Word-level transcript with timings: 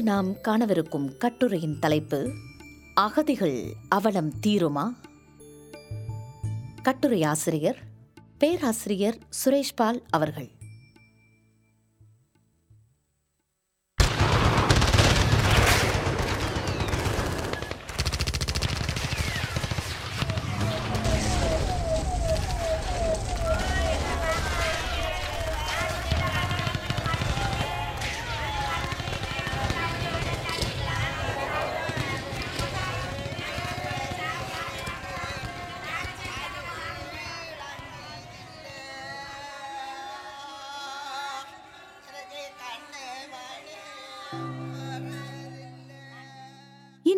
இன்று 0.00 0.12
நாம் 0.12 0.40
காணவிருக்கும் 0.40 1.16
கட்டுரையின் 1.16 1.78
தலைப்பு 1.78 2.32
அகதிகள் 2.94 3.72
அவலம் 3.88 4.32
தீருமா? 4.46 4.92
கட்டுரை 6.82 7.22
ஆசிரியர் 7.22 7.76
பேராசிரியர் 8.38 9.18
சுரேஷ்பால் 9.44 10.02
அவர்கள். 10.10 10.50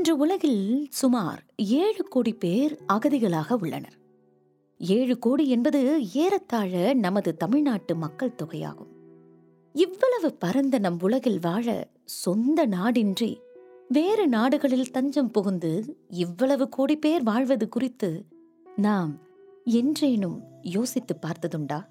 இன்று 0.02 0.16
உலகில் 0.16 0.86
சுமார் 0.91 1.45
ஏழு 1.56 2.05
கோடி 2.05 2.33
பேர் 2.33 2.78
அகதிகளாக 2.92 3.53
உள்ளனர். 3.53 3.98
ஏழு 4.78 5.19
கோடி 5.19 5.48
என்பது 5.48 6.03
ஏறத்தாழ 6.12 6.94
நமது 6.94 7.36
தமிழ்நாட்டு 7.36 7.97
மக்கள் 7.97 8.34
தொகையாகும். 8.42 8.89
இவ்வளவு 9.72 10.34
பரந்த 10.34 10.78
நம் 10.78 11.00
உலகில் 11.00 11.39
வாழ 11.39 11.89
சொந்த 12.05 12.67
நாடின்றி 12.67 13.36
வேறு 13.89 14.28
நாடுகளில் 14.28 14.91
தஞ்சம் 14.91 15.31
புகுந்து 15.31 15.97
இவ்வளவு 16.09 16.69
கோடி 16.69 16.97
பேர் 16.97 17.22
வாழ்வது 17.22 17.69
குறித்து 17.69 18.25
நாம் 18.77 19.20
என்றேனும் 19.64 20.39
யோசித்து 20.62 21.19
பார்த்ததுண்டா? 21.27 21.83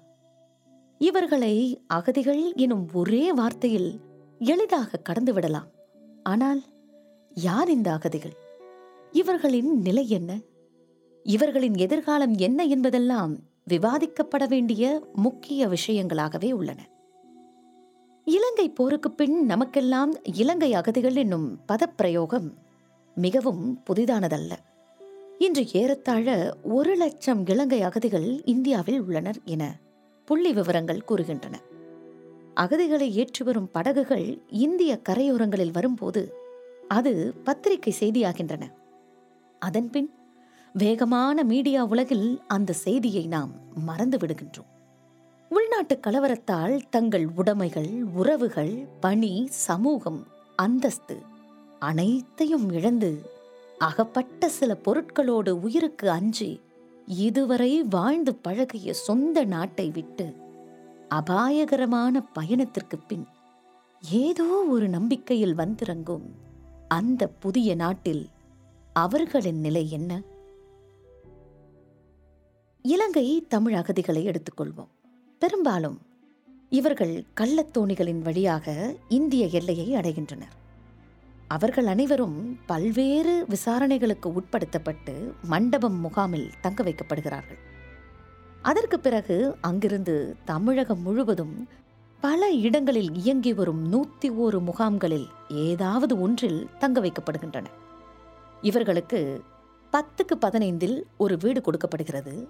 இவர்களை 0.98 1.82
அகதிகள் 1.86 2.52
எனும் 2.54 2.88
ஒரே 2.92 3.32
வார்த்தையில் 3.32 4.00
எளிதாக 4.38 4.96
கடந்து 4.96 5.32
விடலாம் 5.32 5.70
ஆனால் 6.22 6.62
யார் 7.34 7.70
இந்த 7.70 7.92
அகதிகள்? 7.92 8.32
இவர்களின் 9.10 9.80
நிலை 9.80 10.08
என்ன? 10.08 10.38
இவர்களின் 11.22 11.74
எதிர்காலம் 11.74 12.34
என்ன 12.34 12.64
என்பதெல்லாம் 12.64 13.36
விவாதிக்கப்பட 13.70 14.48
வேண்டிய 14.48 15.02
முக்கிய 15.12 15.68
விஷயங்களாகவே 15.68 16.52
உள்ளன. 16.52 16.88
இலங்கை 18.24 18.68
போருக்கு 18.68 19.10
பின் 19.10 19.44
நமக்கெல்லாம் 19.44 20.12
இலங்கை 20.22 20.74
அகதிகள் 20.74 21.14
என்னும் 21.14 21.58
பதப்பிரயோகம் 21.68 22.52
மிகவும் 23.14 23.82
புதிதானதல்ல. 23.90 24.52
இன்று 25.38 25.66
ஏறத்தாழ 25.72 26.56
ஒரு 26.62 26.94
லட்சம் 26.94 27.46
இலங்கை 27.46 27.82
அகதிகள் 27.82 28.44
இந்தியாவில் 28.44 29.00
உள்ளனர் 29.00 29.36
என 29.44 29.76
புள்ளி 30.24 30.52
விவரங்கள் 30.52 31.04
கூறுகின்றன. 31.08 31.54
அகதிகளை 32.54 33.10
ஏற்றி 33.10 33.44
வரும் 33.44 33.70
படகுகள் 33.72 34.42
இந்திய 34.48 35.00
கரையோரங்களில் 35.08 35.72
வரும்போது 35.72 36.40
அது 36.92 37.12
பத்திரிகை 37.44 37.92
செய்தியாகின்றன. 38.00 38.64
அதன்பின் 39.62 40.10
வேகமான 40.74 41.44
மீடியா 41.44 41.84
உலகில் 41.84 42.26
அந்த 42.48 42.72
செய்தியை 42.72 43.24
நாம் 43.26 43.52
மறந்து 43.84 44.16
விடுகின்றோம். 44.16 44.70
உள்நாட்டு 45.50 45.94
கலவரத்தால் 46.06 46.74
தங்கள் 46.90 47.26
உடைமைகள் 47.36 47.92
உறவுகள் 48.14 48.74
பணி 49.00 49.32
சமூகம் 49.66 50.20
அந்தஸ்து 50.56 51.16
அனைத்தையும் 51.78 52.66
இழந்து 52.72 53.10
அகப்பட்ட 53.78 54.48
சில 54.48 54.76
பொருட்களோடு 54.84 55.52
உயிருக்கு 55.60 56.10
அஞ்சி 56.10 56.50
இதுவரை 57.06 57.82
வாழ்ந்து 57.90 58.32
பழகிய 58.34 58.92
சொந்த 58.92 59.44
நாட்டை 59.44 59.90
விட்டு 59.90 60.26
அபாயகரமான 61.08 62.22
பயணத்திற்கு 62.32 62.98
பின் 62.98 63.26
ஏதோ 64.02 64.46
ஒரு 64.70 64.88
நம்பிக்கையில் 64.88 65.54
வந்திறங்கும் 65.54 66.26
அந்த 66.92 67.26
புதிய 67.26 67.74
நாட்டில் 67.74 68.28
அவர்களின் 68.92 69.60
நிலை 69.60 69.90
என்ன? 69.90 70.22
இலங்கை 72.82 73.44
தமிழ் 73.48 73.74
அகதிகளை 73.74 74.26
எடுத்துக்கொள்வோம். 74.26 74.88
பெரும்பாலும் 75.38 76.00
இவர்கள் 76.70 77.24
கள்ளத்தோணிகளின் 77.40 78.18
வழியாக 78.18 78.94
இந்திய 79.08 79.46
எல்லையை 79.46 80.00
அடைகின்றனர். 80.00 80.56
அவர்கள் 81.48 81.86
அனைவரும் 81.86 82.58
பல்வேறு 82.66 83.46
விசாரணைகளுக்கு 83.48 84.32
உட்படுத்தப்பட்டு 84.32 85.32
மண்டபம் 85.42 86.00
முகாமில் 86.00 86.50
தங்க 86.60 86.84
வைக்கப்படுகிறார்கள். 86.84 87.58
அதற்கு 88.62 89.00
பிறகு 89.00 89.56
அங்கிருந்து 89.60 90.36
தமிழகம் 90.44 91.02
முழுவதும் 91.02 91.68
பல 92.24 92.50
இடங்களில் 92.50 93.14
இயங்கி 93.14 93.52
வரும் 93.54 93.92
நூத்தி 93.92 94.28
ஓரு 94.42 94.58
முகாம்களில் 94.60 95.28
ஏதாவது 95.48 96.20
ஒன்றில் 96.20 96.66
தங்க 96.78 97.00
வைக்கப்படுகின்றன. 97.00 97.64
இவர்களுக்கு 98.60 99.40
பத்துக்கு 99.92 100.34
பதினைந்தில் 100.40 101.02
ஒரு 101.16 101.36
வீடு 101.36 101.60
கொடுக்கப்படுகிறது. 101.60 102.48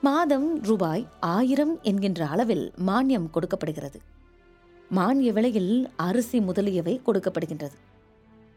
மாதம் 0.00 0.62
ரூபாய் 0.62 1.06
ஆயிரம் 1.20 1.78
என்கின்ற 1.82 2.26
அளவில் 2.26 2.72
மானியம் 2.86 3.30
கொடுக்கப்படுகிறது. 3.30 4.00
மானிய 4.88 5.32
விலையில் 5.32 5.90
அரிசி 5.96 6.40
முதலியவை 6.40 7.00
கொடுக்கப்படுகின்றது. 7.06 7.78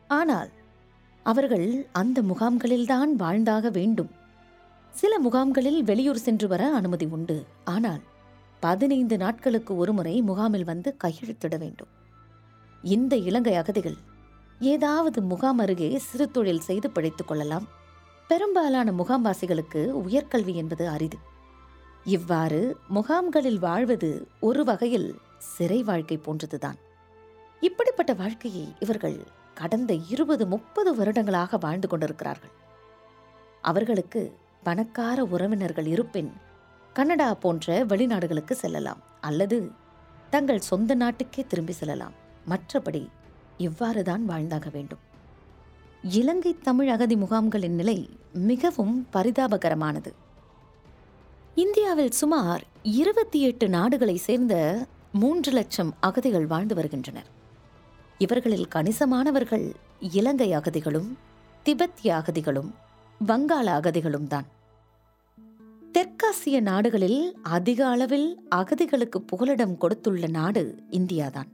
ஆனால் 0.08 0.50
அவர்கள் 1.24 1.88
அந்த 1.92 2.22
முகாம்களில்தான் 2.22 3.14
வாழ்ந்தாக 3.16 3.70
வேண்டும். 3.70 4.12
சில 4.92 5.20
முகாம்களில் 5.20 5.84
வெளியூர் 5.84 6.26
சென்று 6.26 6.48
வர 6.48 6.74
அனுமதி 6.74 7.06
உண்டு. 7.06 7.46
ஆனால் 7.66 8.04
பதினைந்து 8.66 9.18
நாட்களுக்கு 9.18 9.78
ஒருமுறை 9.78 10.22
முகாமில் 10.22 10.64
வந்து 10.64 10.98
கையெழுத்திட 11.04 11.58
வேண்டும். 11.58 11.88
இந்த 12.82 13.16
இலங்கை 13.16 13.56
அகதிகள் 13.56 13.98
ஏதாவது 14.60 15.22
முகாம் 15.22 15.58
அருகே 15.58 15.98
சிறு 15.98 16.32
தொழில் 16.32 16.60
செய்து 16.60 16.90
பிழைத்துக் 16.90 17.28
கொள்ளலாம். 17.28 17.68
பெரும்பாலான 18.28 18.92
முகாம்வாசிகளுக்கு 18.92 19.82
உயர்கல்வி 20.08 20.54
என்பது 20.54 20.88
அரிது. 20.88 21.18
இவ்வாறு 22.04 22.78
முகாம்களில் 22.88 23.60
வாழ்வது 23.60 24.28
ஒரு 24.40 24.64
வகையில் 24.64 25.20
சிறை 25.38 25.84
வாழ்க்கை 25.84 26.18
போன்றதுதான். 26.18 26.80
இப்படிப்பட்ட 27.60 28.14
வாழ்க்கையை 28.14 28.74
இவர்கள் 28.80 29.28
கடந்த 29.54 29.94
இருபது 29.94 30.48
முப்பது 30.48 30.96
வருடங்களாக 30.96 31.58
வாழ்ந்து 31.58 31.88
கொண்டிருக்கிறார்கள். 31.88 32.54
அவர்களுக்கு 33.62 34.38
பணக்கார 34.64 35.24
உறவினர்கள் 35.24 35.86
இருப்பின் 35.86 36.34
கனடா 36.98 37.34
போன்ற 37.34 37.86
வெளிநாடுகளுக்கு 37.86 38.52
செல்லலாம் 38.52 39.02
அல்லது 39.22 39.72
தங்கள் 40.30 40.60
சொந்த 40.60 40.96
நாட்டுக்கே 40.96 41.46
திரும்பி 41.48 41.72
செல்லலாம். 41.72 42.14
மற்றபடி 42.50 43.08
இவ்வாறுதான் 43.58 44.22
வாழ்ந்தாக 44.22 44.70
வேண்டும். 44.70 45.00
இலங்கை 46.02 46.58
தமிழ் 46.64 46.90
அகதி 46.90 47.16
முகாம்களின் 47.16 47.76
நிலை 47.76 48.10
மிகவும் 48.34 49.08
பரிதாபகரமானது. 49.14 50.12
இந்தியாவில் 51.56 52.12
சுமார் 52.12 52.64
இருபத்தி 52.84 53.42
எட்டு 53.42 53.70
நாடுகளை 53.70 54.16
சேர்ந்த 54.16 54.86
மூன்று 55.12 55.52
லட்சம் 55.52 55.94
அகதிகள் 56.00 56.48
வாழ்ந்து 56.48 56.76
வருகின்றனர். 56.76 57.30
இவர்களில் 58.18 58.68
கணிசமானவர்கள் 58.76 59.74
இலங்கை 60.00 60.52
அகதிகளும் 60.56 61.18
திபெத்திய 61.66 62.16
அகதிகளும் 62.22 62.74
வங்காள 63.28 63.68
அகதிகளும் 63.80 64.28
தான் 64.28 64.46
தெற்காசிய 65.96 66.60
நாடுகளில் 66.60 67.36
அதிக 67.44 67.88
அளவில் 67.88 68.42
அகதிகளுக்கு 68.56 69.22
புகலிடம் 69.22 69.78
கொடுத்துள்ள 69.78 70.28
நாடு 70.28 70.76
இந்தியாதான். 70.90 71.50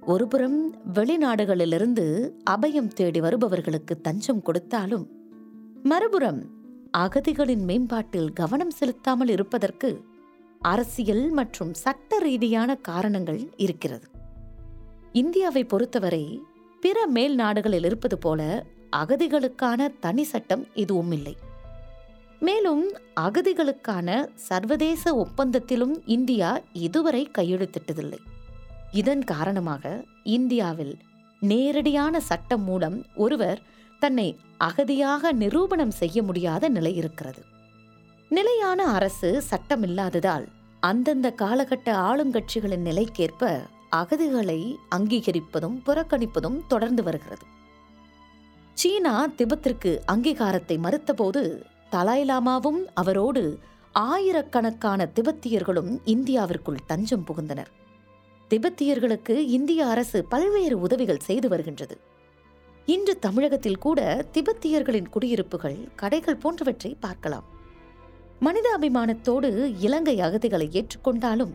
ஒருபுறம் 0.00 0.74
வெளிநாடுகளிலிருந்து 0.94 2.30
அபயம் 2.50 2.88
தேடி 2.88 3.20
வருபவர்களுக்கு 3.20 4.00
தஞ்சம் 4.00 4.42
கொடுத்தாலும் 4.42 5.10
மறுபுறம் 5.82 6.40
அகதிகளின் 6.98 7.64
மேம்பாட்டில் 7.64 8.32
கவனம் 8.32 8.70
செலுத்தாமல் 8.70 9.28
இருப்பதற்கு 9.28 10.04
அரசியல் 10.60 11.30
மற்றும் 11.30 11.74
சட்ட 11.74 12.18
ரீதியான 12.18 12.74
காரணங்கள் 12.74 13.50
இருக்கிறது. 13.56 14.08
இந்தியாவை 15.12 15.64
பொறுத்தவரை 15.64 16.42
பிற 16.80 17.06
மேல் 17.06 17.34
நாடுகளில் 17.34 17.84
இருப்பது 17.84 18.18
போல 18.18 18.64
அகதிகளுக்கான 18.96 19.88
தனி 20.00 20.22
சட்டம் 20.22 20.66
எதுவும் 20.74 21.10
இல்லை. 21.10 21.36
மேலும் 22.46 22.84
அகதிகளுக்கான 23.20 24.08
சர்வதேச 24.48 25.02
ஒப்பந்தத்திலும் 25.14 25.94
இந்தியா 26.06 26.50
இதுவரை 26.72 27.22
கையெழுத்திட்டதில்லை. 27.38 28.20
இதன் 28.92 29.22
காரணமாக 29.24 30.04
இந்தியாவில் 30.36 30.94
நேரடியான 31.42 32.20
சட்டம் 32.20 32.64
மூலம் 32.64 32.98
ஒருவர் 33.14 33.60
தன்னை 34.02 34.28
அகதியாக 34.64 35.32
நிரூபணம் 35.32 35.94
செய்ய 36.00 36.22
முடியாத 36.22 36.68
நிலை 36.68 36.92
இருக்கிறது. 36.96 37.42
நிலையான 38.30 38.82
அரசு 38.86 39.30
சட்டம் 39.42 39.82
இல்லாததால் 39.82 40.46
அந்தந்த 40.80 41.28
காலகட்ட 41.42 41.88
ஆளுங்கட்சிகளின் 42.08 42.86
நிலைக்கேற்ப 42.88 43.52
அகதிகளை 43.96 44.60
அங்கீகரிப்பதும் 44.96 45.78
புறக்கணிப்பதும் 45.86 46.58
தொடர்ந்து 46.68 47.02
வருகிறது. 47.02 47.46
சீனா 48.74 49.14
திபெத்திற்கு 49.36 49.90
அங்கீகாரத்தை 50.12 50.76
மறுத்தபோது 50.78 51.42
தலாய் 51.94 52.24
லாமாவும் 52.24 52.84
அவரோடு 52.94 53.58
ஆயிரக்கணக்கான 53.92 55.08
திபெத்தியர்களும் 55.14 55.98
இந்தியாவிற்குள் 56.04 56.78
தஞ்சம் 56.86 57.24
புகுந்தனர். 57.26 57.70
திபெத்தியர்களுக்கு 58.50 59.30
இந்திய 59.30 59.86
அரசு 59.86 60.24
பல்வேறு 60.24 60.80
உதவிகள் 60.80 61.18
செய்து 61.18 61.48
வருகின்றது. 61.48 61.98
இன்று 62.86 63.18
தமிழகத்தில் 63.18 63.78
கூட 63.78 64.24
திபெத்தியர்களின் 64.32 65.08
குடியிருப்புகள் 65.08 65.88
கடைகள் 65.96 66.36
போன்றவற்றை 66.36 66.96
பார்க்கலாம். 67.00 67.44
மனித 68.40 68.78
அபிமானத்தோடு 68.80 69.74
இலங்கை 69.80 70.18
அகதிகளை 70.18 70.68
ஏற்றுக்கொண்டாலும் 70.70 71.54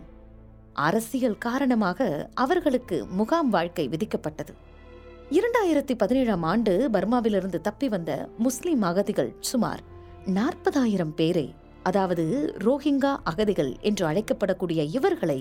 அரசியல் 0.73 1.37
காரணமாக 1.37 2.29
அவர்களுக்கு 2.33 3.05
முகாம் 3.05 3.49
வாழ்க்கை 3.49 3.89
விதிக்கப்பட்டது. 3.89 4.53
இரண்டாயிரத்தி 5.31 5.95
பதினேழாம் 5.97 6.43
ஆண்டு 6.43 6.89
பர்மாவிலிருந்து 6.93 7.61
தப்பி 7.61 7.89
வந்த 7.89 8.29
முஸ்லிம் 8.37 8.81
அகதிகள் 8.81 9.35
சுமார் 9.39 9.97
நாற்பதாயிரம் 10.29 11.15
பேரை 11.15 11.53
அதாவது 11.83 12.23
ரோஹிங்கா 12.57 13.15
அகதிகள் 13.23 13.71
என்று 13.79 14.03
அழைக்கப்படக்கூடிய 14.07 14.95
இவர்களை 14.95 15.39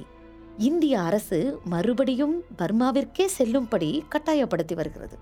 இந்திய 0.58 1.00
அரசு 1.00 1.38
மறுபடியும் 1.64 2.42
பர்மாவிற்கே 2.58 3.24
செல்லும்படி 3.26 4.02
கட்டாயப்படுத்தி 4.08 4.74
வருகிறது. 4.74 5.16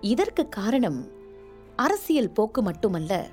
இதற்கு 0.00 0.48
காரணம் 0.48 1.00
அரசியல் 1.76 2.30
போக்கு 2.30 2.62
மட்டுமல்ல 2.62 3.26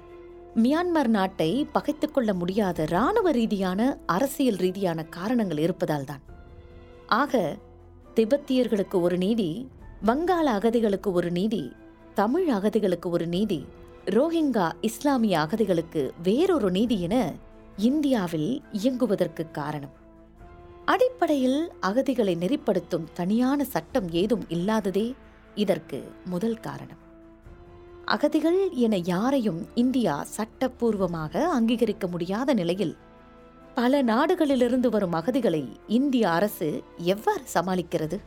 மியான்மர் 0.56 1.08
நாட்டை 1.08 1.68
பகைத்து 1.72 2.12
கொள்ள 2.12 2.34
முடியாத 2.34 2.84
இராணுவ 2.84 3.32
ரீதியான 3.32 3.98
அரசியல் 4.06 4.56
ரீதியான 4.56 5.04
காரணங்கள் 5.04 5.58
இருப்பதால்தான். 5.58 6.24
ஆக 7.08 7.58
திபெத்தியர்களுக்கு 8.16 9.02
ஒரு 9.02 9.18
நீதி 9.18 9.70
வங்காள 10.06 10.46
அகதிகளுக்கு 10.58 11.12
ஒரு 11.12 11.32
நீதி 11.32 11.72
தமிழ் 12.14 12.50
அகதிகளுக்கு 12.50 13.10
ஒரு 13.10 13.28
நீதி 13.28 13.66
ரோஹிங்கா 14.06 14.72
இஸ்லாமிய 14.82 15.40
அகதிகளுக்கு 15.40 16.12
வேறொரு 16.24 16.72
நீதி 16.72 17.02
என 17.02 17.34
இந்தியாவில் 17.78 18.64
இயங்குவதற்கு 18.72 19.52
காரணம். 19.52 19.94
அடிப்படையில் 20.86 21.72
அகதிகளை 21.82 22.36
நெறிப்படுத்தும் 22.38 23.08
தனியான 23.14 23.64
சட்டம் 23.64 24.12
ஏதும் 24.12 24.46
இல்லாததே 24.50 25.14
இதற்கு 25.56 26.12
முதல் 26.26 26.60
காரணம். 26.60 26.98
அகதிகள் 28.06 28.70
என 28.70 28.98
யாரையும் 28.98 29.68
இந்தியா 29.76 30.26
சட்டப்பூர்வமாக 30.38 31.44
அங்கீகரிக்க 31.44 32.08
முடியாத 32.08 32.54
நிலையில் 32.54 32.96
பல 33.76 34.04
நாடுகளிலிருந்து 34.04 34.90
வரும் 34.90 35.14
அகதிகளை 35.14 35.68
இந்திய 35.88 36.32
அரசு 36.32 36.84
எவ்வாறு 36.98 37.44
சமாளிக்கிறது? 37.54 38.20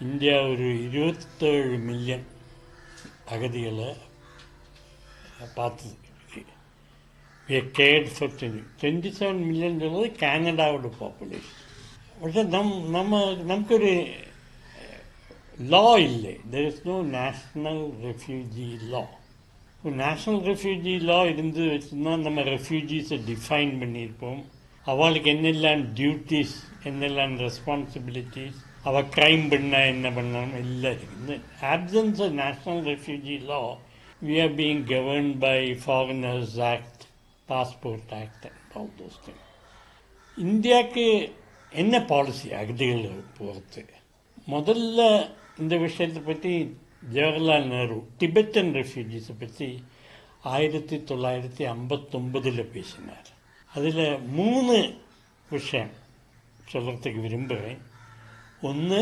இந்தியா 0.00 0.42
ஒரு 0.42 0.82
இருபத்தேழு 0.82 1.78
மில்லியன் 1.78 2.26
அகதிகளை 3.30 3.96
பார்த்தது 5.55 5.97
gate 7.75 8.09
for 8.11 8.33
twenty 8.33 8.63
twenty 8.81 9.11
seven 9.11 9.41
million 9.45 9.79
சொல்றது 9.79 10.09
கனடாவோட 10.17 10.91
பாப்புலேஷன் 10.99 11.57
പക്ഷെ 12.21 12.43
നം 12.49 12.67
നമ്മ 12.91 13.21
നമുക്കൊരു 13.43 13.93
ലോ 15.69 15.85
ഇല്ലേ 16.01 16.35
there 16.51 16.65
is 16.65 16.85
no 16.87 16.97
national 17.13 17.79
refugee 18.03 18.69
law 18.89 19.03
national 19.99 20.41
refugee 20.41 20.91
law 21.01 21.19
இருந்து 21.25 21.61
வச்சுருந்தா 21.69 22.11
நம்ம 22.17 22.41
ரெஃப்யூஜிஸை 22.47 23.17
டிஃபைன் 23.25 23.71
பண்ணியிருப்போம் 23.79 24.41
அவளுக்கு 24.85 25.29
என்னெல்லாம் 25.29 25.81
டியூட்டிஸ் 25.93 26.53
என்னெல்லாம் 26.85 27.33
ரெஸ்பான்சிபிலிட்டிஸ் 27.37 28.59
அவள் 28.85 29.09
க்ரைம் 29.15 29.43
பண்ணால் 29.49 29.89
என்ன 29.89 30.07
பண்ணணும் 30.09 30.53
எல்லாம் 30.55 30.93
இருக்குது 30.93 31.17
இந்த 31.19 31.33
options 31.71 32.21
of 32.21 32.35
national 32.35 32.83
refugee 32.85 33.37
law 33.45 33.59
we 34.22 34.36
are 34.40 34.54
being 34.54 34.82
govern 34.84 35.32
by 35.38 35.58
foreigners 35.84 36.56
act 36.66 37.02
passport 37.48 38.14
act 38.14 38.46
all 38.74 38.92
those 38.98 39.18
thing 39.24 39.42
இந்தியாவுக்கு 40.36 41.06
என்ன 41.72 41.94
பாலிசி 42.04 42.48
அகதிகளை 42.52 43.12
பொறுத்து 43.38 43.82
முதல்ல 44.48 45.00
இந்த 45.58 45.74
விஷயத்தை 45.76 46.20
பற்றி 46.22 46.52
ஜவஹர்லால் 47.14 47.68
நேரு 47.68 47.96
டிபெத்தன் 48.18 48.70
ரெஃப்யூஜிஸை 48.74 49.34
பற்றி 49.38 49.68
ஆயிரத்தி 50.50 50.96
தொள்ளாயிரத்தி 51.04 51.64
ஐம்பத்தொம்பதில் 51.66 52.70
பேசினார் 52.72 53.28
அதில் 53.72 54.04
மூணு 54.30 54.74
விஷயம் 55.48 55.92
சொல்கிறதுக்கு 56.72 57.20
விரும்புகிறேன் 57.20 57.82
ஒன்று 58.60 59.00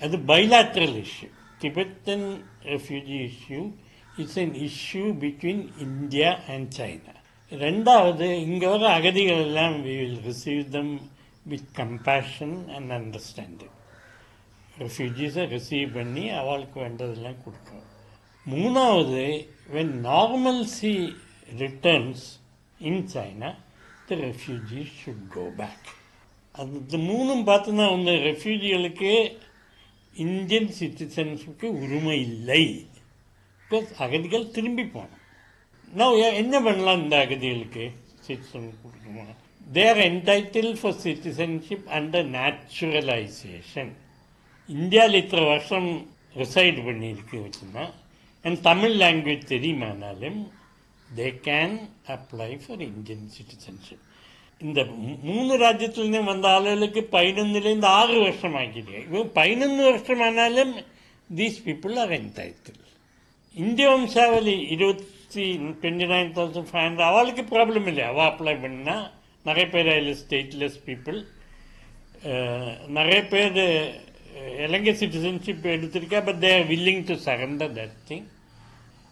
அது 0.00 0.18
bilateral 0.26 0.96
issue 1.02 1.28
Tibetan 1.60 2.26
refugee 2.64 3.18
issue 3.22 3.60
it's 4.22 4.40
an 4.44 4.54
issue 4.68 5.04
between 5.24 5.62
India 5.86 6.30
and 6.54 6.70
China 6.78 7.14
ரெண்டாவது 7.52 8.26
இங்கே 8.46 8.66
வர 8.72 8.84
அகதிகள் 8.98 9.42
எல்லாம் 9.46 9.76
we 9.86 9.94
will 10.00 10.20
receive 10.30 10.62
them 10.76 10.92
with 11.46 11.70
compassion 11.80 12.56
and 12.76 12.90
understanding 12.98 13.76
ரெஃப்யூஜிஸை 14.82 15.44
receive 15.54 15.88
பண்ணி 15.96 16.24
அவளுக்கு 16.40 16.76
வேண்டதெல்லாம் 16.84 17.40
கொடுக்கணும். 17.44 17.88
மூணாவது 18.46 19.24
when 19.74 19.94
normalcy 20.06 20.92
returns 21.62 22.24
in 22.90 23.02
China 23.14 23.50
the 24.08 24.18
refugee 24.26 24.82
should 24.98 25.26
go 25.36 25.44
back 25.58 25.88
அது 26.54 26.98
மூணும் 27.08 27.44
பார்த்தோன்னா 27.50 27.84
வந்து 27.96 28.14
ரெஃப்யூஜிகளுக்கு 28.28 29.12
இந்தியன் 30.16 30.70
சிட்டிசன்ஸுக்கு 30.78 31.66
உரிமை 31.82 32.16
இல்லை. 32.28 32.64
பிளஸ் 33.70 33.92
அகதிகள் 34.04 34.50
திரும்பி 34.50 34.84
போகணும். 34.86 35.16
நான் 35.88 36.38
என்ன 36.42 36.54
பண்ணலாம் 36.60 37.02
இந்த 37.02 37.16
அகதிகளுக்கு? 37.24 37.84
சிட்டிசன் 38.26 38.68
கொடுக்கணும் 38.82 39.36
they're 39.70 40.00
entitled 40.00 40.72
for 40.80 40.98
citizenship 41.04 41.86
under 41.98 42.28
naturalisation 42.36 43.92
இந்தியாவில் 44.68 45.20
இத்தனை 45.20 45.44
வருஷம் 45.44 45.88
ரிசைட் 46.36 46.78
பண்ணியிருக்கு 46.78 47.36
வச்சுன்னா 47.38 47.84
and 48.44 48.60
Tamil 48.60 48.94
language 49.02 49.50
தெரியுமானாலும் 49.52 50.40
they 51.16 51.28
can 51.48 51.76
apply 52.08 52.50
for 52.62 52.82
Indian 52.88 53.26
citizenship 53.36 54.06
இந்த 54.60 54.80
மூணு 55.24 55.52
ராஜ்யத்துலேருந்து 55.56 56.22
வந்த 56.24 56.48
ஆளுகளுக்கு 56.48 57.02
பதினொன்னுலேருந்து 57.12 57.90
ஆறு 57.98 58.16
வருஷம் 58.20 58.56
ஆக்கிட்டு 58.56 58.96
இவங்க 59.06 59.26
பதினொன்று 59.32 59.82
வருஷம் 59.82 60.22
ஆனாலும் 60.26 60.72
தீஸ் 61.30 61.58
பீப்புள் 61.66 61.96
ஆர் 61.98 62.14
என்டைட்டில் 62.16 62.82
இந்திய 63.56 63.86
வம்சாவளி 63.90 64.54
இருபத்தி 64.74 65.44
twenty 65.74 66.06
nine 66.06 66.30
thousand 66.36 66.68
five 66.68 66.84
hundred 66.84 67.08
அவளுக்கு 67.08 67.42
ப்ராப்ளம் 67.50 67.86
இல்லை 67.86 68.04
அவள் 68.04 68.28
அப்ளை 68.28 68.54
பண்ணால் 68.62 69.06
நிறைய 69.44 69.66
பேர் 69.68 69.90
அதில் 69.92 70.18
ஸ்டேட்லெஸ் 70.20 70.78
பீப்புள் 70.86 71.18
நிறைய 72.90 73.20
பேர் 73.32 73.58
இலங்கை 74.66 74.92
citizenship 74.94 75.66
எடுத்திருக்கா 75.74 76.20
but 76.24 76.40
they're 76.40 76.64
willing 76.66 77.04
to 77.06 77.16
surrender 77.26 77.74
that 77.78 77.96
thing 78.08 78.26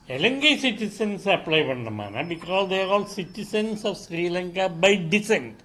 Ilangai 0.08 0.52
citizens 0.58 1.26
apply 1.34 1.60
பண்ணமானா 1.70 2.22
because 2.30 2.68
they're 2.68 2.92
all 2.96 3.08
citizens 3.16 3.82
of 3.90 4.00
Sri Lanka 4.04 4.66
by 4.84 4.94
descent 5.14 5.58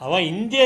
அவன் 0.00 0.26
இந்திய 0.32 0.64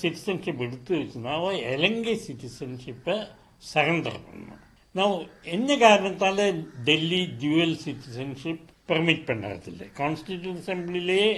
சிட்டிசன்ஷிப் 0.00 0.64
எடுத்து 0.66 0.92
வச்சுன்னா 1.00 1.34
அவன் 1.40 1.58
இலங்கை 1.74 2.16
சிட்டிசன்ஷிப்பை 2.26 3.16
சரண்டர் 3.64 4.20
பண்ணான் 4.26 4.64
நான் 4.94 5.16
என்ன 5.56 5.76
காரணத்தால் 5.76 6.42
டெல்லி 6.88 7.22
டியூவல் 7.40 7.76
சிட்டிசன்ஷிப் 7.84 8.64
பெர்மிட் 8.90 9.26
பண்ணுறதில்லை? 9.30 9.86
கான்ஸ்டியூஷன் 10.00 10.60
அசம்பிளிலேயே 10.62 11.30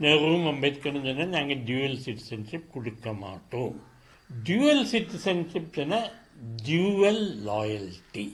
நெஹ்ரும் 0.00 0.46
அம்பேத்கரும் 0.52 1.06
சொன்னால் 1.08 1.34
நாங்கள் 1.36 1.62
டியூவல் 1.68 2.00
சிட்டிசன்ஷிப் 2.06 2.72
கொடுக்க 2.74 3.12
மாட்டோம். 3.24 3.74
டியூவல் 4.30 4.84
சிட்டிசன்ஷிப் 4.94 5.76
சொன்னால் 5.78 6.08
டியூவல் 6.66 7.22
லாயல்ட்டி 7.50 8.26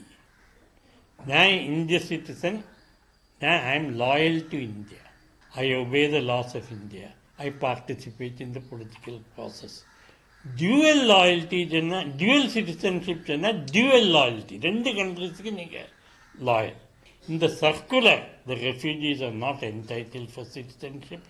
நான் 1.19 1.53
இந்திய 1.73 1.99
சிட்டிசன் 2.09 2.59
நான் 3.41 3.63
I 3.71 3.73
am 3.79 3.91
loyal 4.03 4.39
to 4.51 4.57
India 4.71 5.03
I 5.51 5.65
obey 5.81 6.03
the 6.15 6.19
laws 6.31 6.53
of 6.59 6.71
India 6.79 7.09
I 7.45 7.47
participate 7.63 8.41
in 8.45 8.55
the 8.57 8.61
political 8.71 9.19
process 9.35 9.77
dual 10.59 11.03
loyalty 11.11 11.59
சொன்னால் 11.71 12.09
டியூவல் 12.19 12.51
சிட்டிசன்ஷிப் 12.55 13.25
சொன்னால் 13.25 13.63
டியூவல் 13.71 14.09
லாயல்ட்டி 14.11 14.57
ரெண்டு 14.59 14.89
கண்ட்ரிஸுக்கு 14.95 15.51
நீங்கள் 15.51 15.89
லாயல் 16.45 16.77
இந்த 17.27 17.45
circular 17.61 18.23
the 18.49 18.57
refugees 18.67 19.23
are 19.23 19.35
not 19.45 19.63
entitled 19.63 20.29
for 20.33 20.49
citizenship 20.55 21.27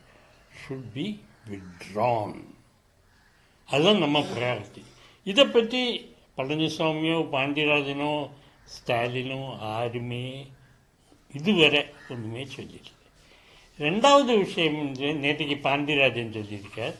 should 0.61 0.91
be 0.93 1.07
withdrawn 1.49 2.37
அதுதான் 3.69 3.97
நம்ம 3.97 4.19
priority 4.33 4.83
இதை 5.27 5.45
பற்றி 5.47 5.81
பழனிசாமியோ 6.37 7.17
பாண்டியராஜனோ 7.33 8.11
ஸ்டாலினோ 8.75 9.41
யாருமே 9.61 10.25
இதுவரை 11.33 11.81
ஒன்றுமே 12.09 12.43
சொல்லியிருக்கு 12.55 12.93
ரெண்டாவது 13.79 14.33
விஷயம் 14.37 14.77
வந்து 14.77 15.07
நேற்றுக்கு 15.23 15.57
பாண்டியராஜன் 15.65 16.35
சொல்லியிருக்கார். 16.37 16.95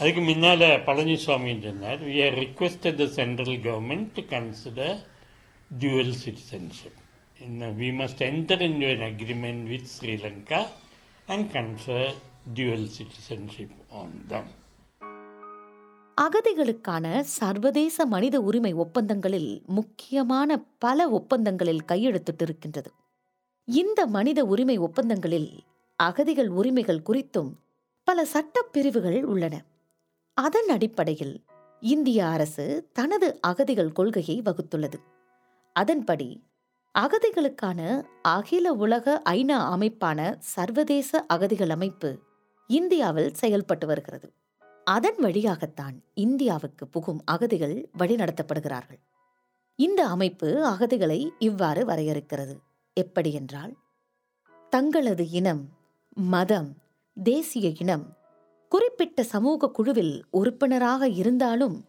அதுக்கு 0.00 0.20
முன்னால் 0.20 0.66
பழனிசாமி 0.86 1.52
சொன்னார் 1.64 2.02
we 2.02 2.16
are 2.26 2.36
requested 2.38 2.94
the 2.94 3.06
central 3.06 3.58
government 3.60 4.12
to 4.14 4.24
consider 4.30 4.98
dual 5.80 6.08
citizenship. 6.14 6.94
In, 7.40 7.60
we 7.60 7.88
we 7.88 7.90
must 7.92 8.22
enter 8.22 8.56
into 8.60 8.86
an 8.86 9.02
agreement 9.02 9.68
with 9.68 9.84
Sri 9.86 10.14
Lanka 10.16 10.60
and 11.28 11.52
confer 11.52 12.06
dual 12.54 12.82
citizenship 12.88 13.70
on 13.90 14.08
them. 14.28 14.46
அகதிகளுக்கான 16.18 17.04
சர்வதேச 17.22 18.06
மனித 18.06 18.40
உரிமை 18.40 18.72
ஒப்பந்தங்களில் 18.74 19.62
முக்கியமான 19.66 20.58
பல 20.78 21.08
ஒப்பந்தங்களில் 21.10 21.84
கையெழுத்திட்டிருக்கின்றது 21.84 22.90
இந்த 23.68 24.06
மனித 24.06 24.44
உரிமை 24.44 24.78
ஒப்பந்தங்களில் 24.78 25.50
அகதிகள் 25.98 26.48
உரிமைகள் 26.48 27.04
குறித்தும் 27.08 27.50
பல 28.04 28.24
சட்டப் 28.24 28.72
பிரிவுகள் 28.72 29.24
உள்ளன 29.24 29.54
அதன் 30.40 30.68
அடிப்படையில் 30.68 31.44
இந்திய 31.80 32.26
அரசு 32.26 32.90
தனது 32.92 33.40
அகதிகள் 33.40 33.92
கொள்கையை 33.92 34.42
வகுத்துள்ளது. 34.42 34.94
அதன்படி 35.72 36.44
அகதிகளுக்கான 36.98 37.80
அகில 38.22 38.72
உலக 38.72 39.22
ஐநா 39.30 39.58
அமைப்பான 39.74 40.36
சர்வதேச 40.38 41.24
அகதிகள் 41.26 41.70
அமைப்பு 41.70 42.18
இந்தியாவில் 42.66 43.34
செயல்பட்டு 43.34 43.86
வருகிறது. 43.86 44.32
அதன் 44.84 45.18
வழியாகத்தான் 45.18 46.04
இந்தியாவுக்கு 46.14 46.88
புகும் 46.88 47.22
அகதிகள் 47.24 47.88
வழிநடத்தப்படுகிறார்கள். 47.98 49.00
இந்த 49.76 50.06
அமைப்பு 50.06 50.64
அகதிகளை 50.64 51.28
இவ்வாறு 51.38 51.84
வரையறுக்கிறது. 51.84 52.56
எப்படி 52.94 53.32
என்றால் 53.32 53.74
தங்களது 54.70 55.30
இனம் 55.30 55.68
மதம் 56.14 56.76
தேசிய 57.22 57.72
இனம் 57.78 58.18
குறிப்பிட்ட 58.72 59.22
சமூக 59.22 59.70
குழுவில் 59.70 60.22
உறுப்பினராக 60.30 61.08
இருந்தாலும் 61.08 61.84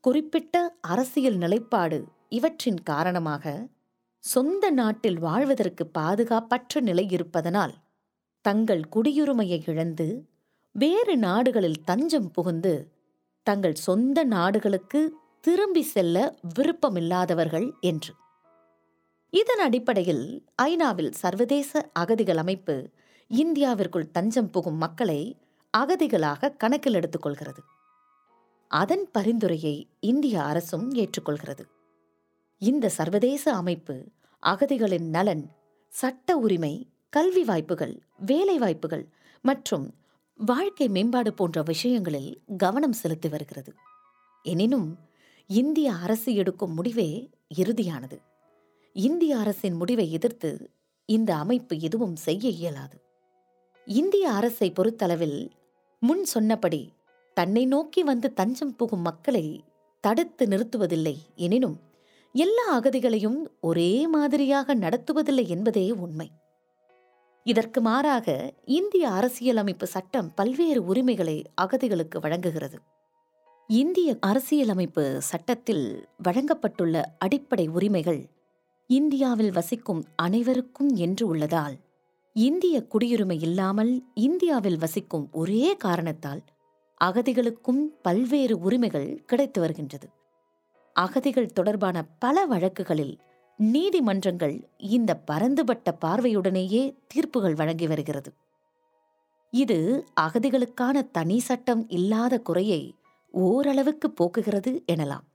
குறிப்பிட்ட 0.00 0.76
அரசியல் 0.80 1.36
நிலைப்பாடு 1.36 2.04
இவற்றின் 2.28 2.82
காரணமாக 2.82 3.66
சொந்த 4.18 4.70
நாட்டில் 4.70 5.18
வாழ்வதற்கு 5.18 5.90
பாதுகாப்பற்ற 5.98 6.80
நிலை 6.80 7.06
இருப்பதனால் 7.10 7.74
தங்கள் 8.40 8.82
குடியுரிமையை 8.96 9.68
இழந்து 9.68 10.28
வேறு 10.72 11.16
நாடுகளில் 11.16 11.84
தஞ்சம் 11.84 12.30
புகுந்து 12.30 12.92
தங்கள் 13.42 13.74
சொந்த 13.74 14.24
நாடுகளுக்கு 14.24 15.14
திரும்பி 15.40 15.82
செல்ல 15.82 16.34
விருப்பமில்லாதவர்கள் 16.58 17.70
என்று. 17.80 18.14
இதன் 19.30 19.58
அடிப்படையில் 19.58 20.44
ஐநாவில் 20.62 21.10
சர்வதேச 21.10 21.90
அகதிகள் 21.92 22.36
அமைப்பு 22.36 22.90
இந்தியாவிற்குள் 23.34 24.10
தஞ்சம் 24.10 24.50
புகும் 24.50 24.76
மக்களை 24.76 25.38
அகதிகளாக 25.76 26.56
கணக்கில் 26.56 26.94
எடுத்துக்கொள்கிறது. 26.94 27.58
அதன் 28.68 29.08
பரிந்துரையை 29.12 29.88
இந்திய 30.00 30.42
அரசும் 30.42 30.92
ஏற்றுக்கொள்கிறது. 30.92 31.64
இந்த 32.58 32.88
சர்வதேச 32.88 33.54
அமைப்பு 33.54 34.04
அகதிகளின் 34.46 35.08
நலன் 35.08 35.50
சட்ட 35.88 36.36
உரிமை 36.36 36.88
கல்வி 37.10 37.44
வாய்ப்புகள் 37.44 38.02
வேலை 38.18 38.58
வாய்ப்புகள் 38.58 39.08
மற்றும் 39.42 39.94
வாழ்க்கை 40.36 40.88
மேம்பாடு 40.88 41.34
போன்ற 41.34 41.62
விஷயங்களில் 41.62 42.40
கவனம் 42.56 42.92
செலுத்தி 42.92 43.28
வருகிறது. 43.28 43.74
எனினும் 44.42 44.98
இந்திய 45.46 45.92
அரசு 45.92 46.34
எடுக்கும் 46.34 46.74
முடிவே 46.74 47.30
இறுதியானது. 47.54 48.18
இந்திய 48.92 49.36
அரசின் 49.36 49.74
முடிவை 49.74 50.12
எதிர்த்து 50.12 50.70
இந்த 51.04 51.36
அமைப்பு 51.36 51.78
எதுவும் 51.78 52.16
செய்ய 52.16 52.48
இயலாது. 52.48 53.00
இந்திய 53.84 54.30
அரசை 54.30 54.70
பொறுத்தளவில் 54.70 55.50
முன் 56.02 56.24
சொன்னபடி 56.24 56.92
தன்னை 57.34 57.66
நோக்கி 57.66 58.02
வந்து 58.02 58.32
தஞ்சம் 58.32 58.76
புகும் 58.76 59.00
மக்களை 59.00 59.64
தடுத்து 60.00 60.46
நிறுத்துவதில்லை 60.46 61.16
எனினும் 61.36 61.76
எல்லா 62.32 62.80
அகதிகளையும் 62.80 63.38
ஒரே 63.60 64.06
மாதிரியாக 64.06 64.74
நடத்துவதில்லை 64.74 65.48
என்பதே 65.48 65.90
உண்மை. 65.90 66.30
இதற்கு 67.44 67.80
மாறாக 67.80 68.54
இந்திய 68.64 69.10
அரசியலமைப்பு 69.10 69.86
சட்டம் 69.86 70.34
பல்வேறு 70.34 70.84
உரிமைகளை 70.84 71.44
அகதிகளுக்கு 71.54 72.20
வழங்குகிறது. 72.20 72.80
இந்திய 73.66 74.16
அரசியலமைப்பு 74.20 75.20
சட்டத்தில் 75.20 76.08
வழங்கப்பட்டுள்ள 76.24 77.02
அடிப்படை 77.18 77.68
உரிமைகள் 77.68 78.22
இந்தியாவில் 78.86 79.50
வசிக்கும் 79.50 80.04
அனைவருக்கும் 80.16 80.92
என்று 80.96 81.26
உள்ளதால் 81.26 81.78
இந்திய 82.32 82.86
குடியுரிமை 82.94 83.42
இல்லாமல் 83.42 84.04
இந்தியாவில் 84.14 84.76
வசிக்கும் 84.76 85.28
ஒரே 85.32 85.76
காரணத்தால் 85.76 86.42
அகதிகளுக்கும் 87.00 87.82
பல்வேறு 88.02 88.58
உரிமைகள் 88.58 89.24
கிடைத்து 89.24 89.60
வருகின்றது. 89.60 90.10
அகதிகள் 90.92 91.52
தொடர்பான 91.52 92.04
பல 92.18 92.46
வழக்குகளில் 92.46 93.18
நீதிமன்றங்கள் 93.56 94.68
இந்த 94.76 95.16
பரந்துபட்ட 95.16 95.98
பார்வையுடனேயே 96.00 96.94
தீர்ப்புகள் 97.06 97.54
வழங்கி 97.54 97.86
வருகிறது. 97.86 98.32
இது 99.50 100.04
அகதிகளுக்கான 100.20 101.10
தனி 101.10 101.38
சட்டம் 101.38 101.88
இல்லாத 101.88 102.38
குறையை 102.38 102.94
ஓரளவுக்கு 103.30 104.14
போக்குகிறது 104.20 104.82
எனலாம். 104.92 105.26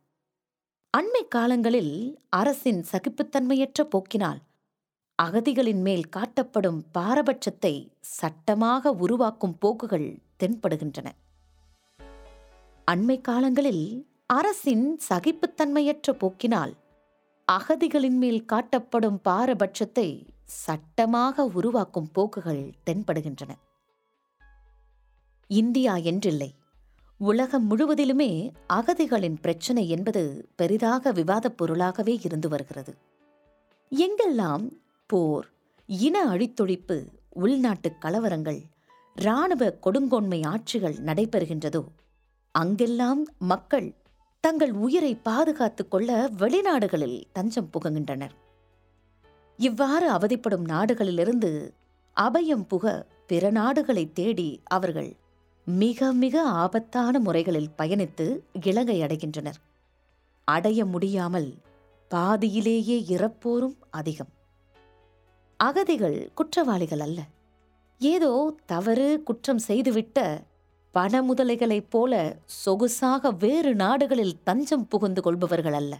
அண்மை 0.97 1.27
காலங்களில் 1.29 2.19
அரசின் 2.29 2.83
சகிப்புத்தன்மையற்ற 2.91 3.81
போக்கினால் 3.89 4.39
அகதிகளின் 5.23 5.81
மேல் 5.81 6.03
காட்டப்படும் 6.17 6.81
பாரபட்சத்தை 6.93 7.87
சட்டமாக 7.99 8.91
உருவாக்கும் 8.91 9.57
போக்குகள் 9.59 10.17
தென்படுகின்றன. 10.43 11.07
அண்மை 12.91 13.21
காலங்களில் 13.21 14.07
அரசின் 14.25 14.99
சகிப்புத்தன்மையற்ற 15.09 16.11
போக்கினால் 16.11 16.73
அகதிகளின் 17.51 18.17
மேல் 18.17 18.45
காட்டப்படும் 18.53 19.19
பாரபட்சத்தை 19.29 20.27
சட்டமாக 20.43 21.45
உருவாக்கும் 21.45 22.11
போக்குகள் 22.11 22.73
தென்படுகின்றன. 22.85 23.51
இந்தியா 25.47 25.95
என்றில்லை. 25.95 26.49
உலகம் 27.17 27.71
முழுவதிலுமே 27.71 28.49
அகதிகளின் 28.73 29.37
பிரச்சனை 29.41 29.89
என்பது 29.89 30.49
பெரிதாக 30.55 31.11
விவாதப் 31.11 31.57
பொருளாகவே 31.57 32.19
இருந்து 32.23 32.49
வருகிறது. 32.49 32.95
எங்கெல்லாம் 33.91 34.85
போர் 35.07 35.47
இன 35.87 36.25
அழித்தொழிப்பு 36.25 36.95
உள்நாட்டு 37.29 37.89
கலவரங்கள் 38.01 38.59
இராணுவ 39.15 39.77
கொடுங்கோன்மை 39.85 40.39
ஆட்சிகள் 40.45 40.95
நடைபெறுகின்றதோ? 41.05 41.81
அங்கெல்லாம் 42.51 43.25
மக்கள் 43.37 43.93
தங்கள் 44.39 44.71
உயிரை 44.71 45.15
பாதுகாத்து 45.15 45.87
கொள்ள 45.87 46.29
வெளிநாடுகளில் 46.39 47.23
தஞ்சம் 47.31 47.69
புகுகின்றனர். 47.73 48.35
இவ்வாறு 49.57 50.11
அவதிப்படும் 50.11 50.65
நாடுகளிலிருந்து 50.65 51.71
அபயம் 52.15 52.65
புக 52.69 53.05
பிற 53.27 53.49
நாடுகளை 53.49 54.13
தேடி 54.13 54.61
அவர்கள் 54.63 55.15
மிக 55.65 56.13
மிக 56.13 56.41
ஆபத்தான 56.41 57.19
முறைகளில் 57.19 57.73
பயணித்து 57.77 58.39
இலங்கை 58.61 59.01
அடைகின்றனர். 59.01 59.59
அடைய 60.43 60.85
முடியாமல் 60.85 61.53
பாதியிலேயே 62.07 63.03
இறப்போரும் 63.07 63.77
அதிகம். 63.89 64.35
அகதிகள் 65.57 66.31
குற்றவாளிகள் 66.33 66.99
அல்ல. 66.99 67.19
ஏதோ 67.99 68.55
தவறு 68.65 69.23
குற்றம் 69.23 69.59
செய்துவிட்ட 69.67 70.41
பண 70.91 71.21
முதலைகளைப் 71.21 71.89
போல 71.89 72.37
சொகுசாக 72.65 73.37
வேறு 73.37 73.75
நாடுகளில் 73.75 74.43
தஞ்சம் 74.43 74.87
புகுந்து 74.87 75.21
கொள்பவர்கள் 75.21 75.73
அல்ல. 75.73 75.99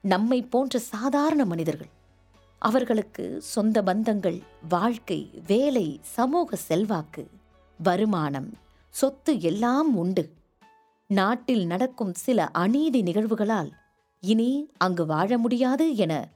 நம்மை 0.00 0.42
போன்ற 0.42 0.78
சாதாரண 0.78 1.44
மனிதர்கள். 1.44 1.88
அவர்களுக்கு 2.58 3.42
சொந்த 3.42 3.82
பந்தங்கள் 3.82 4.42
வாழ்க்கை 4.68 5.30
வேலை 5.46 5.98
சமூக 6.02 6.56
செல்வாக்கு 6.56 7.28
வருமானம் 7.78 8.50
சொத்து 8.90 9.40
எல்லாம் 9.40 9.96
உண்டு. 9.96 10.32
நாட்டில் 11.06 11.66
நடக்கும் 11.66 12.14
சில 12.14 12.46
அநீதி 12.46 13.02
நிகழ்வுகளால் 13.02 13.70
இனி 14.20 14.70
அங்கு 14.76 15.06
வாழ 15.06 15.38
முடியாது 15.38 15.96
என 15.96 16.28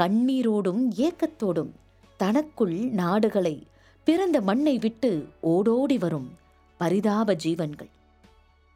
கண்ணீரோடும் 0.00 0.82
ஏக்கத்தோடும் 0.96 1.70
தனக்குள் 2.16 2.74
நாடுகளை 2.74 3.66
பிறந்த 4.04 4.40
மண்ணை 4.40 4.78
விட்டு 4.78 5.28
ஓடோடி 5.40 5.98
வரும் 5.98 6.30
பரிதாப 6.78 7.34
ஜீவன்கள். 7.34 7.90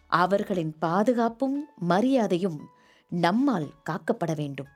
அவர்களின் 0.06 0.76
பாதுகாப்பும் 0.78 1.64
மரியாதையும் 1.76 2.60
நம்மால் 3.08 3.68
காக்கப்பட 3.90 4.36
வேண்டும். 4.36 4.66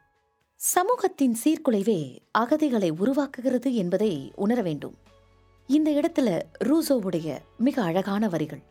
சமூகத்தின் 0.54 1.36
சீர்குலைவே 1.44 2.18
அகதிகளை 2.38 2.90
உருவாக்குகிறது 2.92 3.72
என்பதை 3.72 4.32
உணர 4.36 4.62
வேண்டும். 4.62 4.96
இந்த 5.66 5.90
இடத்துல 5.90 6.40
ரூசோவுடைய 6.64 7.38
மிக 7.56 7.82
அழகான 7.82 8.28
வரிகள். 8.28 8.62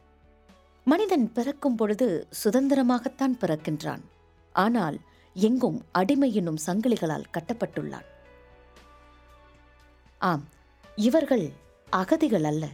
மனிதன் 0.83 1.31
பிறக்கும் 1.31 1.75
பொழுது 1.75 2.27
சுதந்திரமாகத்தான் 2.43 3.37
பிறக்கின்றான். 3.41 4.01
ஆனால் 4.53 4.99
எங்கும் 5.33 5.81
அடிமை 5.91 6.35
என்னும் 6.35 6.57
சங்கிலிகளால் 6.65 7.23
கட்டப்பட்டுள்ளான். 7.33 8.05
ஆம் 10.17 10.45
இவர்கள் 10.95 11.51
அகதிகள் 11.89 12.43
அல்ல 12.43 12.67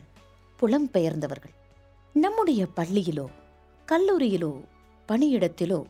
புலம்பெயர்ந்தவர்கள் 0.62 1.54
நம்முடைய 2.14 2.68
பள்ளியிலோ 2.76 3.26
கல்லூரியிலோ 3.88 4.64
பணியிடத்திலோ 5.08 5.84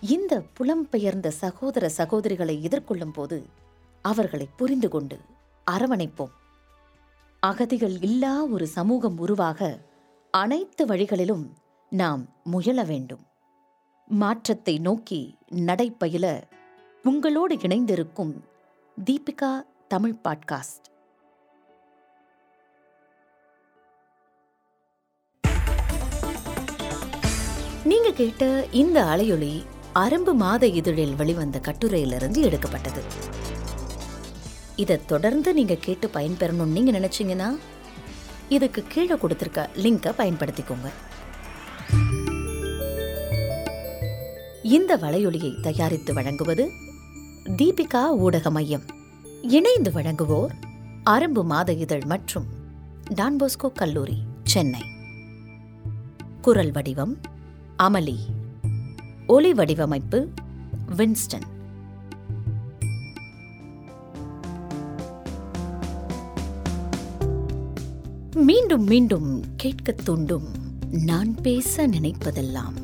இந்த 0.00 0.42
புலம்பெயர்ந்த 0.58 1.28
சகோதர 1.28 1.90
சகோதரிகளை 1.96 2.60
எதிர்கொள்ளும் 2.60 3.12
போது 3.12 3.46
அவர்களை 4.02 4.48
புரிந்து 4.56 4.88
கொண்டு 4.88 5.18
அரவணைப்போம். 5.70 6.30
அகதிகள் 7.40 8.00
இல்லா 8.00 8.44
ஒரு 8.44 8.66
சமூகம் 8.66 9.18
உருவாக 9.18 9.78
அனைத்து 10.30 10.86
வழிகளிலும் 10.86 11.54
நாம் 11.90 12.28
முயல 12.44 12.82
வேண்டும். 12.82 13.24
மாற்றத்தை 14.08 14.78
நோக்கி 14.78 15.36
நடைப்பயில 15.54 16.42
உங்களோடு 17.04 17.58
இணைந்திருக்கும் 17.60 18.44
தீபிகா 19.04 19.64
தமிழ் 19.88 20.16
பாட்காஸ்ட். 20.24 20.86
நீங்க 27.84 28.12
கேட்ட 28.12 28.66
இந்த 28.70 29.04
அலையொளி 29.04 29.64
அரம்பு 29.92 30.34
மாத 30.34 30.66
இதழில் 30.66 31.14
வெளிவந்த 31.14 31.58
கட்டுரையிலிருந்து 31.58 32.40
எடுக்கப்பட்டது. 32.40 33.02
இதை 34.76 35.04
தொடர்ந்து 35.06 35.54
நீங்க 35.54 35.74
கேட்டு 35.74 36.08
பயன்பெறணும்னு 36.08 36.76
நீங்க 36.76 36.90
நினைச்சீங்கன்னா 36.90 37.58
இதுக்கு 38.48 38.84
கீழே 38.88 39.14
கொடுத்துருக்க 39.14 39.68
லிங்கை 39.74 40.12
பயன்படுத்திக்கோங்க. 40.18 40.90
இந்த 44.64 44.96
வலையொலியை 44.96 45.60
தயாரித்து 45.60 46.14
வழங்குவது 46.14 46.70
தீபிகா 47.44 48.08
ஊடக 48.08 48.50
மையம். 48.50 48.82
இணைந்து 49.42 49.90
வழங்குவோர் 49.90 50.50
அரம்பு 51.02 51.44
மாத 51.44 51.72
இதழ் 51.72 52.04
மற்றும் 52.04 52.44
டான்போஸ்கோ 53.10 53.72
கல்லூரி 53.74 54.22
சென்னை. 54.44 54.80
குரல் 56.42 56.70
வடிவம் 56.70 57.18
அமளி. 57.78 58.16
ஒலி 59.26 59.52
வடிவமைப்பு 59.52 60.28
வின்ஸ்டன். 60.96 61.42
மீண்டும் 68.34 68.84
மீண்டும் 68.84 69.44
கேட்கத் 69.56 70.04
தூண்டும் 70.04 70.48
நான் 70.90 71.34
பேச 71.34 71.88
நினைப்பதெல்லாம். 71.88 72.83